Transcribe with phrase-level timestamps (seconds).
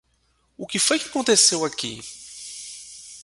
[0.57, 2.01] O que foi que aconteceu aqui?!